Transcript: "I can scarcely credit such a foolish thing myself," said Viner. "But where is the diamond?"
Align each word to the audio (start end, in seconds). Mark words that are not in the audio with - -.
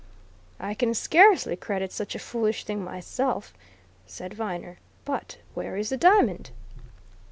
"I 0.59 0.73
can 0.73 0.95
scarcely 0.95 1.55
credit 1.55 1.91
such 1.91 2.15
a 2.15 2.17
foolish 2.17 2.63
thing 2.65 2.83
myself," 2.83 3.53
said 4.07 4.33
Viner. 4.33 4.79
"But 5.05 5.37
where 5.53 5.77
is 5.77 5.89
the 5.89 5.97
diamond?" 5.97 6.49